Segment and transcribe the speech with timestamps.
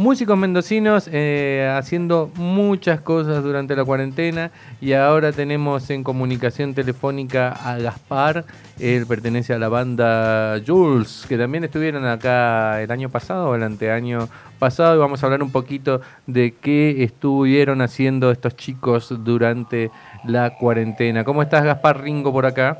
[0.00, 7.52] músicos mendocinos eh, haciendo muchas cosas durante la cuarentena y ahora tenemos en comunicación telefónica
[7.52, 8.44] a Gaspar,
[8.78, 13.62] él pertenece a la banda Jules, que también estuvieron acá el año pasado o el
[13.62, 14.28] anteaño
[14.58, 19.90] pasado y vamos a hablar un poquito de qué estuvieron haciendo estos chicos durante
[20.24, 21.24] la cuarentena.
[21.24, 22.78] ¿Cómo estás Gaspar Ringo por acá?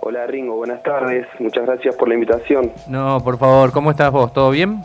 [0.00, 2.70] Hola Ringo, buenas tardes, muchas gracias por la invitación.
[2.88, 4.32] No, por favor, ¿cómo estás vos?
[4.32, 4.80] ¿Todo bien?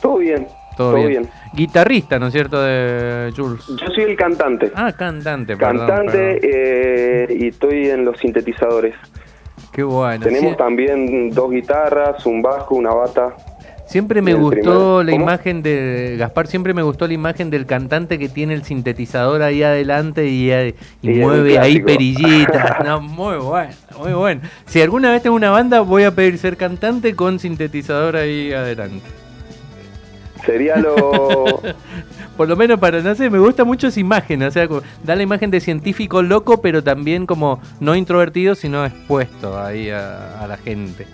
[0.00, 0.46] Todo bien,
[0.76, 1.28] todo, bien.
[1.54, 3.64] Guitarrista, ¿no es cierto, de Jules?
[3.66, 4.70] Yo soy el cantante.
[4.74, 8.94] Ah, cantante, perdón, Cantante Eh, y estoy en los sintetizadores.
[9.72, 10.24] Qué bueno.
[10.24, 13.34] Tenemos también dos guitarras, un bajo, una bata.
[13.92, 18.30] Siempre me gustó la imagen de Gaspar, siempre me gustó la imagen del cantante que
[18.30, 22.82] tiene el sintetizador ahí adelante y, eh, mueve ahí perillitas.
[22.86, 24.40] no, muy bueno, muy bueno.
[24.64, 29.21] Si alguna vez tengo una banda, voy a pedir ser cantante con sintetizador ahí adelante.
[30.44, 31.62] Sería lo.
[32.36, 34.66] Por lo menos para, no sé, me gusta mucho esa imagen, o sea,
[35.04, 40.44] da la imagen de científico loco, pero también como no introvertido, sino expuesto ahí a
[40.48, 41.06] la gente.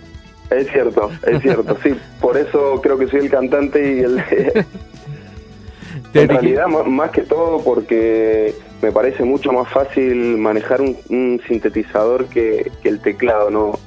[0.49, 4.19] Es cierto, es cierto, sí, por eso creo que soy el cantante y el...
[6.13, 12.71] en realidad, más que todo porque me parece mucho más fácil manejar un, sintetizador que,
[12.83, 13.77] el teclado, ¿no?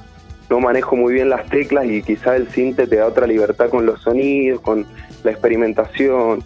[0.49, 3.85] No manejo muy bien las teclas y quizá el sinte te da otra libertad con
[3.85, 4.85] los sonidos, con
[5.23, 6.43] la experimentación.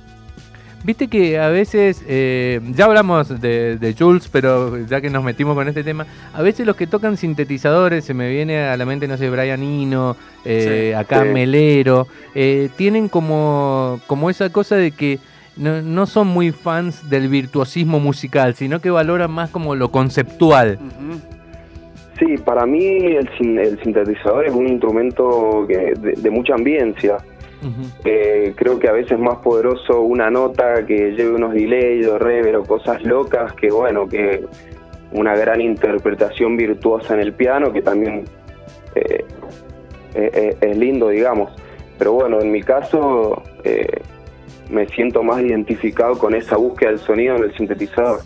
[0.83, 5.67] Viste que a veces, eh, ya hablamos de, Jules, pero ya que nos metimos con
[5.67, 9.17] este tema, a veces los que tocan sintetizadores, se me viene a la mente, no
[9.17, 15.20] sé, Brian Eno, eh, acá Melero, eh, tienen como, como esa cosa de que
[15.58, 20.78] no, son muy fans del virtuosismo musical, sino que valoran más como lo conceptual.
[22.20, 23.30] Sí, para mí el,
[23.83, 27.17] sintetizador es un instrumento que, de, mucha ambiencia.
[28.06, 32.20] Eh, creo que a veces es más poderoso una nota que lleve unos delays o
[32.20, 34.46] reverb o cosas locas que, bueno, que
[35.12, 38.26] una gran interpretación virtuosa en el piano, que también
[38.96, 39.26] eh,
[40.14, 41.52] eh, es lindo, digamos.
[41.98, 43.42] Pero bueno, en mi caso
[44.70, 48.20] me siento más identificado con esa búsqueda del sonido en el sintetizador.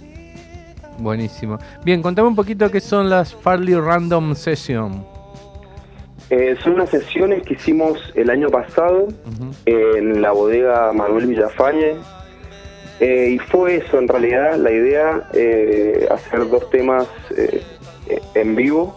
[0.97, 1.57] Buenísimo.
[1.83, 5.03] Bien, contame un poquito qué son las Farley Random Session.
[6.31, 9.09] Eh, son unas sesiones que hicimos el año pasado
[9.65, 11.97] en la bodega Manuel Villafañe.
[13.01, 17.05] Eh, y fue eso, en realidad, la idea, eh, hacer dos temas
[18.33, 18.95] en vivo.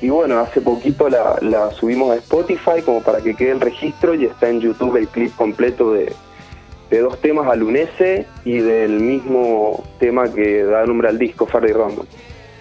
[0.00, 4.24] y bueno, hace poquito la, subimos a Spotify como para que quede el registro y
[4.24, 6.12] está en YouTube el clip completo de,
[6.90, 12.04] de dos temas, Alunese y del mismo tema que da nombre al disco, Farley Random.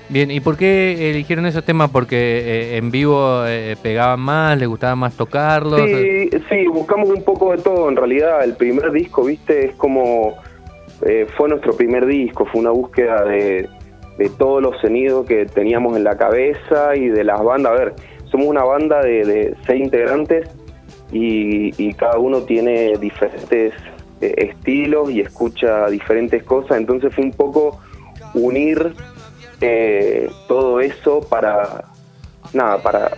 [0.08, 1.90] Bien, ¿y por qué eligieron esos temas?
[1.90, 5.82] ¿Porque eh, en vivo eh, pegaban más, les gustaba más tocarlos?
[5.82, 7.90] Sí, sí, buscamos un poco de todo.
[7.90, 10.36] En realidad, el primer disco, viste, es como.
[11.06, 13.68] Eh, fue nuestro primer disco, fue una búsqueda de,
[14.38, 17.74] todos los sonidos que teníamos en la cabeza y de las bandas.
[17.74, 17.94] A ver,
[18.32, 20.48] somos una banda de, seis integrantes
[21.12, 23.74] y, cada uno tiene diferentes
[24.22, 26.78] estilos y escucha diferentes cosas.
[26.78, 27.80] Entonces, fue un poco
[28.34, 28.94] unir
[29.62, 31.86] eh, todo eso para,
[32.54, 33.12] nada, para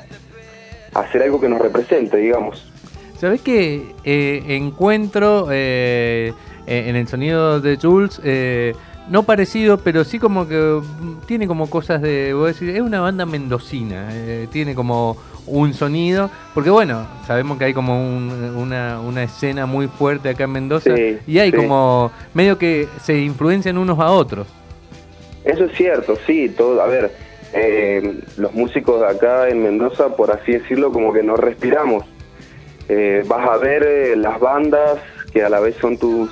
[0.94, 2.72] hacer algo que nos represente, digamos.
[3.18, 3.96] ¿Sabes qué?
[4.03, 6.34] Eh, encuentro eh,
[6.68, 8.22] en el sonido de Jules,
[9.09, 10.81] no parecido, pero sí como que
[11.26, 14.09] tiene como cosas de, voy a decir, es una banda mendocina,
[14.52, 20.30] tiene como un sonido, porque bueno, sabemos que hay como una, una, escena muy fuerte
[20.30, 20.92] acá en Mendoza
[21.26, 24.46] y hay como medio que se influencian unos a otros.
[25.47, 27.09] Eso es cierto, sí, todo, a ver,
[27.53, 32.03] eh, los músicos de acá en Mendoza, por así decirlo, como que nos respiramos.
[32.90, 35.00] Eh, vas a ver eh, las bandas
[35.31, 36.30] que a la vez son tus,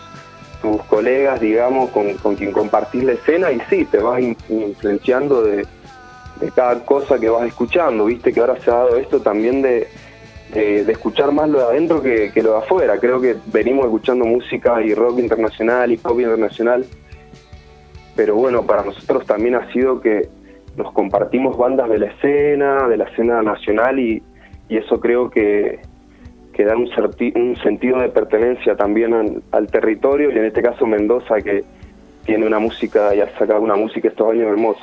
[0.62, 5.66] tus colegas, digamos, con, quien compartís la escena y sí, te vas influenciando de,
[6.54, 8.04] cada cosa que vas escuchando.
[8.06, 9.88] Viste que ahora se ha dado esto también de,
[10.54, 12.98] de, escuchar más lo de adentro que, que, lo de afuera.
[13.00, 16.86] Creo que venimos escuchando música y rock internacional y pop internacional
[18.16, 20.30] pero bueno, para nosotros también ha sido que
[20.78, 24.22] nos compartimos bandas de la escena, de la escena nacional y,
[24.68, 25.80] eso creo que,
[26.52, 26.90] que da un,
[27.36, 31.64] un, sentido de pertenencia también al, territorio y en este caso Mendoza que
[32.26, 34.82] tiene una música y ha sacado una música estos años hermosa.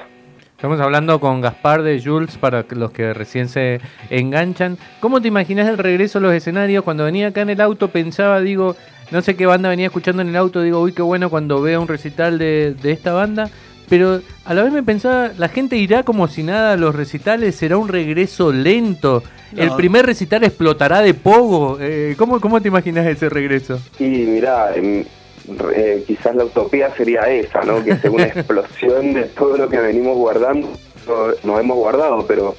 [0.55, 3.81] Estamos hablando con Gaspar de Jules para los que recién se
[4.11, 4.79] enganchan.
[5.00, 6.84] ¿Cómo te imaginas el regreso a los escenarios?
[6.84, 8.76] Cuando venía acá en el auto pensaba, digo,
[9.12, 11.79] no sé qué banda venía escuchando en el auto, digo, uy, qué bueno cuando vea
[11.79, 13.50] un recital de, esta banda,
[13.88, 17.55] pero a la vez me pensaba, la gente irá como si nada a los recitales,
[17.55, 19.23] será un regreso lento.
[19.55, 21.76] El primer recital explotará de pogo.
[21.79, 23.79] Eh, ¿cómo, ¿Cómo te imaginas ese regreso?
[23.99, 27.85] Y mirá, re- quizás la utopía sería esa, ¿no?
[27.85, 30.69] Que sea una explosión de todo lo que venimos guardando,
[31.06, 32.56] no- nos hemos guardado, pero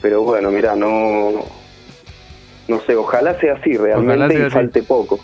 [0.00, 1.44] pero bueno, mirá, no
[2.68, 4.54] no sé, ojalá sea así realmente sea y así.
[4.54, 5.20] falte poco.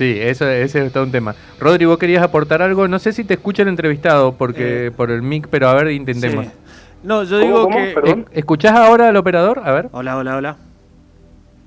[0.00, 1.34] Sí, eso, ese es todo un tema.
[1.60, 2.88] Rodri, vos querías aportar algo.
[2.88, 4.90] No sé si te escucha el entrevistado porque Eh.
[4.90, 6.46] por el mic, pero a ver, intentemos.
[6.46, 6.50] Sí.
[7.02, 7.76] No, yo ¿Cómo, digo cómo?
[7.76, 7.92] que.
[7.92, 8.20] Perdón.
[8.30, 9.60] Eh, ¿Escuchás ahora al operador?
[9.62, 9.90] A ver.
[9.92, 10.56] Hola, hola, hola.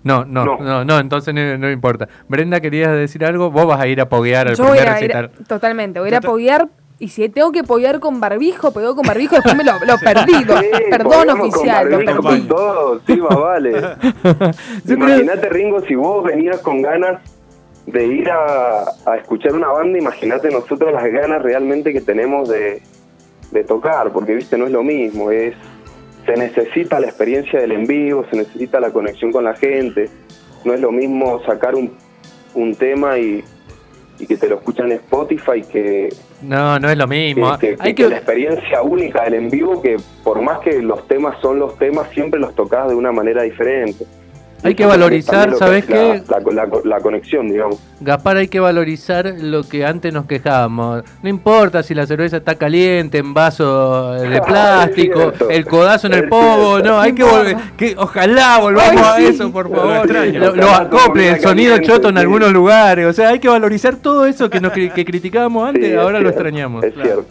[0.01, 0.83] No, no, no, No.
[0.83, 2.07] no, entonces no, no importa.
[2.27, 3.51] Brenda, ¿querías decir algo?
[3.51, 6.09] Vos vas a ir a poguear al Yo voy primer a ir, totalmente, voy a
[6.09, 9.63] ir a poguear y si tengo que poguear con barbijo, pego con barbijo, después me
[9.63, 10.57] lo, lo perdido.
[10.59, 12.21] Sí, Perdón oficial, lo compartir perdí.
[12.39, 13.71] con todo, sí, más vale.
[14.89, 17.19] Imagínate, Ringo, si vos venías con ganas
[17.85, 22.81] de ir a, a escuchar una banda, imagínate nosotros las ganas realmente que tenemos de,
[23.51, 25.53] de tocar, porque viste, no es lo mismo, es
[26.25, 30.09] se necesita la experiencia del en vivo, se necesita la conexión con la gente,
[30.63, 31.91] no es lo mismo sacar un,
[32.53, 33.43] un tema y,
[34.17, 36.07] y que te lo escuchan en Spotify que,
[36.41, 37.57] No, no es lo mismo.
[37.57, 38.09] que, que- Hay que que...
[38.09, 42.07] la experiencia única del en vivo, que por más que los temas son los temas,
[42.11, 44.05] siempre los tocas de una manera diferente.
[44.63, 47.79] Hay que valorizar, ¿sabes es la- La, la- la conexión, digamos.
[48.01, 51.03] Gaspar, hay que valorizar lo que antes nos quejábamos.
[51.21, 56.19] No importa si la cerveza está caliente, en vaso de plástico, el codazo en el
[56.29, 56.79] cierto.
[56.83, 57.55] No, hay que volver.
[57.77, 59.33] Que, ojalá volvamos a Ay, sí.
[59.35, 60.09] eso, por favor.
[60.09, 62.21] Lo- comida el sonido caliente, choto en sí.
[62.21, 63.05] algunos lugares.
[63.05, 66.29] O sea, hay que valorizar todo eso que, nos, que criticábamos antes, Sí, ahora lo
[66.29, 66.83] extrañamos.
[66.83, 67.25] Es cierto.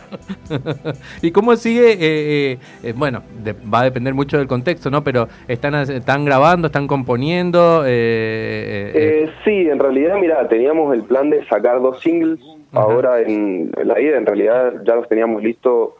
[1.22, 1.92] ¿Y cómo sigue?
[1.92, 5.04] Eh, eh, eh, bueno, de- va a depender mucho del contexto, ¿no?
[5.04, 7.84] Pero están, están grabando, están componiendo.
[7.84, 12.38] eh, eh, eh, Eh, sí, en realidad, mira, teníamos el plan de sacar dos singles.
[12.72, 15.90] Ahora en, en la ida, en realidad, ya los teníamos listos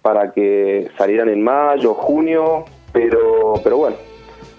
[0.00, 3.96] para que salieran en mayo, junio, pero, pero bueno,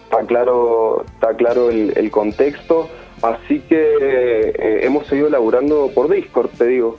[0.04, 2.88] está claro, está claro el, el contexto.
[3.24, 6.98] Así que eh, hemos seguido laburando por Discord, te digo.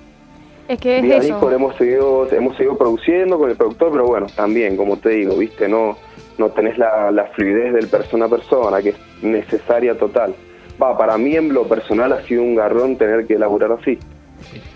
[0.66, 1.34] Es que es Vía eso.
[1.34, 5.36] Discord hemos seguido, hemos seguido produciendo con el productor, pero bueno, también, como te digo,
[5.36, 5.96] viste, no,
[6.36, 10.34] no tenés la, la fluidez del persona a persona, que es necesaria total.
[10.80, 13.98] Va, para mí en lo personal ha sido un garrón tener que laburar así.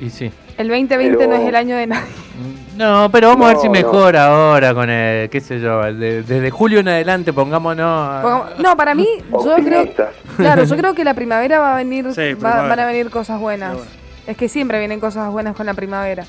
[0.00, 0.30] y sí.
[0.58, 2.10] El 2020 Pero- no es el año de nadie.
[2.76, 3.72] No, pero vamos a ver si no.
[3.72, 8.22] mejora ahora con el, qué sé yo, de- desde julio en adelante pongámonos...
[8.22, 9.84] Pongamos- No, para mí, yo creo,
[10.38, 13.38] claro, yo creo que la primavera va a venir, Sí, va- van a venir cosas
[13.38, 13.74] buenas.
[13.74, 13.90] Bueno.
[14.26, 16.24] Es que siempre vienen cosas buenas con la primavera.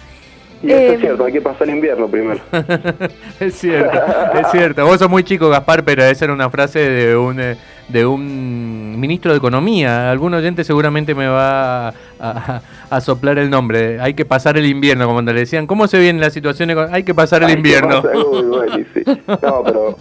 [0.61, 2.41] Y Eh, es cierto, hay que pasar el invierno primero.
[3.39, 3.97] es cierto,
[4.39, 4.85] es cierto.
[4.85, 7.55] Vos sos muy chico, Gaspar, pero esa era una frase de un eh,
[7.87, 8.72] de un
[9.03, 10.09] ministro de Economía.
[10.09, 13.99] Algún oyente seguramente me va a, a- a soplar el nombre.
[13.99, 16.69] Hay que pasar el invierno, como le decían, ¿cómo se viene la situación?
[16.91, 18.01] Hay que pasar el Hay invierno.
[18.01, 19.03] pasar- uy, sí.
[19.27, 19.97] No, pero,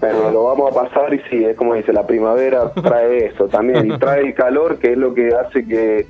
[0.00, 3.92] pero lo vamos a pasar y sí, es como dice, la primavera trae eso también,
[3.92, 6.06] y trae el calor, que es lo que hace que,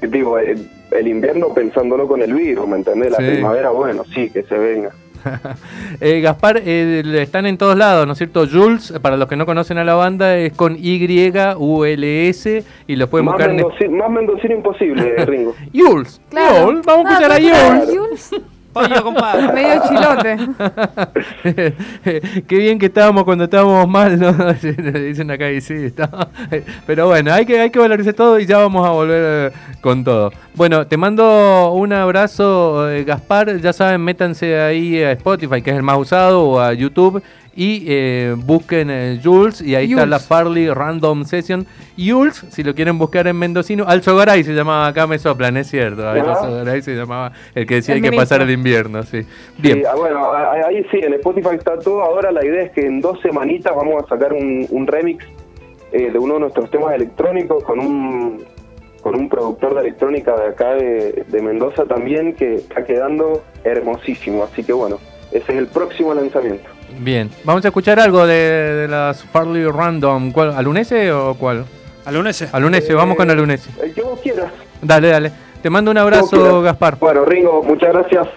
[0.00, 3.10] que digo, el, el invierno pensándolo con el virus, ¿me entendés?
[3.10, 3.24] La Sí.
[3.32, 4.90] primavera, bueno, sí, que se venga.
[6.00, 8.46] Eh, Gaspar, eh, están en todos lados, ¿no es cierto?
[8.50, 13.26] Jules, para los que no conocen a la banda, es con Y-U-L-S y los pueden
[13.26, 13.50] Más, buscar
[13.82, 13.96] en...
[13.96, 15.54] más mendocino imposible, Ringo.
[15.74, 16.66] Jules, Claro.
[16.66, 18.30] Jules, vamos a escuchar a claro, Jules.
[18.72, 19.52] Pollo, compadre.
[19.52, 20.36] Medio chilote.
[22.46, 24.32] Qué bien que estábamos cuando estábamos mal, ¿no?
[25.00, 26.28] Dicen acá y sí, está.
[26.86, 30.04] Pero bueno, hay que, hay que valorizar todo y ya vamos a volver eh, con
[30.04, 30.30] todo.
[30.54, 33.60] Bueno, te mando un abrazo, eh, Gaspar.
[33.60, 37.22] Ya saben, métanse ahí a Spotify, que es el más usado, o a YouTube.
[37.62, 40.08] Y eh, busquen eh, Jules y ahí está Jules.
[40.08, 41.66] la Farley Random Session.
[41.98, 46.08] Jules, si lo quieren buscar en Mendocino, Alzogaray se llamaba acá, me soplan, es cierto.
[46.08, 46.18] Ajá.
[46.22, 49.26] Alzogaray se llamaba el que decía El hay que pasar el invierno, sí.
[49.58, 49.80] Bien.
[49.80, 52.00] Sí, ah, bueno, a- a- ahí sí, en Spotify está todo.
[52.00, 55.22] Ahora la idea es que en dos semanitas vamos a sacar un, un remix
[55.92, 58.42] eh, de uno de nuestros temas electrónicos con un
[59.02, 64.44] con un productor de electrónica de acá de, de Mendoza también que está quedando hermosísimo.
[64.44, 64.98] Así que bueno,
[65.32, 66.68] ese es el próximo lanzamiento.
[66.98, 70.32] Bien, vamos a escuchar algo de, de las Farley Random.
[70.32, 70.52] ¿Cuál?
[70.52, 71.64] ¿Alunese o cuál?
[72.04, 72.48] Al lunes.
[72.52, 73.70] Alunese, vamos con Alunese.
[73.82, 74.50] El que vos quieras.
[74.82, 75.32] Dale, dale.
[75.62, 76.62] Te mando un abrazo.
[76.62, 76.96] Gaspar.
[76.98, 78.28] Bueno, Ringo, muchas gracias.